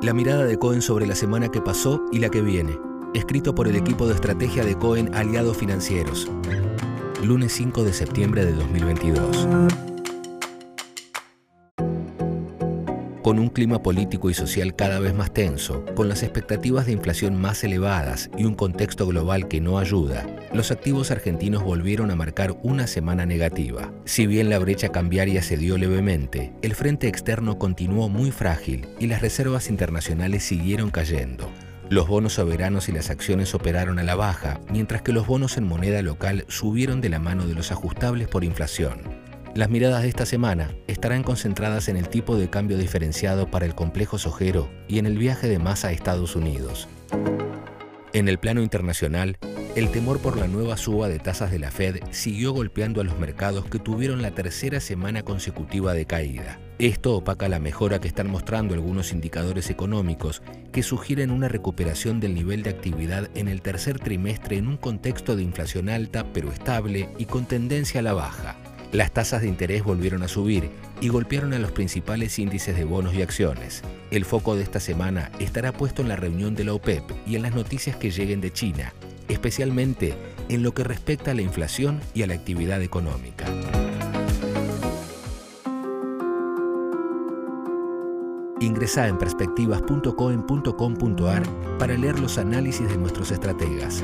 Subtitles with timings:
[0.00, 2.78] La mirada de Cohen sobre la semana que pasó y la que viene.
[3.14, 6.30] Escrito por el equipo de estrategia de Cohen Aliados Financieros.
[7.24, 9.48] Lunes 5 de septiembre de 2022.
[13.24, 17.34] Con un clima político y social cada vez más tenso, con las expectativas de inflación
[17.34, 20.24] más elevadas y un contexto global que no ayuda,
[20.58, 23.92] los activos argentinos volvieron a marcar una semana negativa.
[24.04, 29.06] Si bien la brecha cambiaria se dio levemente, el frente externo continuó muy frágil y
[29.06, 31.48] las reservas internacionales siguieron cayendo.
[31.90, 35.64] Los bonos soberanos y las acciones operaron a la baja, mientras que los bonos en
[35.64, 39.02] moneda local subieron de la mano de los ajustables por inflación.
[39.54, 43.76] Las miradas de esta semana estarán concentradas en el tipo de cambio diferenciado para el
[43.76, 46.88] complejo sojero y en el viaje de masa a Estados Unidos.
[48.12, 49.38] En el plano internacional,
[49.78, 53.16] el temor por la nueva suba de tasas de la Fed siguió golpeando a los
[53.16, 56.58] mercados que tuvieron la tercera semana consecutiva de caída.
[56.80, 62.34] Esto opaca la mejora que están mostrando algunos indicadores económicos que sugieren una recuperación del
[62.34, 67.08] nivel de actividad en el tercer trimestre en un contexto de inflación alta pero estable
[67.16, 68.56] y con tendencia a la baja.
[68.90, 73.14] Las tasas de interés volvieron a subir y golpearon a los principales índices de bonos
[73.14, 73.82] y acciones.
[74.10, 77.42] El foco de esta semana estará puesto en la reunión de la OPEP y en
[77.42, 78.92] las noticias que lleguen de China,
[79.28, 80.14] especialmente
[80.48, 83.44] en lo que respecta a la inflación y a la actividad económica.
[88.60, 94.02] Ingresa en perspectivas.coen.com.ar para leer los análisis de nuestros estrategas.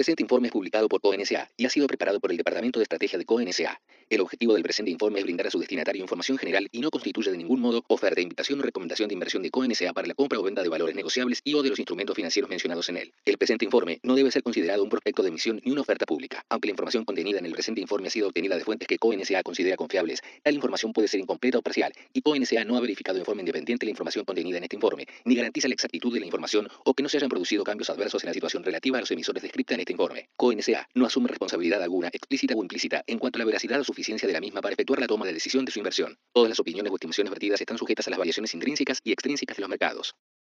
[0.00, 3.18] Presente informe es publicado por CONSA y ha sido preparado por el Departamento de Estrategia
[3.18, 3.82] de CONSA.
[4.08, 7.30] El objetivo del presente informe es brindar a su destinatario información general y no constituye
[7.30, 10.42] de ningún modo oferta, invitación o recomendación de inversión de CONSA para la compra o
[10.42, 13.12] venta de valores negociables y o de los instrumentos financieros mencionados en él.
[13.26, 16.46] El presente informe no debe ser considerado un prospecto de emisión ni una oferta pública.
[16.48, 19.42] Aunque la información contenida en el presente informe ha sido obtenida de fuentes que CONSA
[19.42, 23.24] considera confiables, tal información puede ser incompleta o parcial y CONSA no ha verificado de
[23.26, 26.68] forma independiente la información contenida en este informe, ni garantiza la exactitud de la información
[26.86, 29.42] o que no se hayan producido cambios adversos en la situación relativa a los emisores
[29.42, 30.28] descrita en este informe.
[30.36, 34.26] CONSA no asume responsabilidad alguna, explícita o implícita, en cuanto a la veracidad o suficiencia
[34.26, 36.18] de la misma para efectuar la toma de decisión de su inversión.
[36.32, 39.60] Todas las opiniones o estimaciones vertidas están sujetas a las variaciones intrínsecas y extrínsecas de
[39.60, 40.14] los mercados.